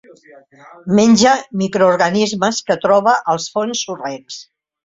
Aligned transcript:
Menja 0.99 1.33
microorganismes 1.63 2.63
que 2.71 2.79
troba 2.87 3.17
als 3.35 3.49
fons 3.59 3.83
sorrencs. 3.91 4.43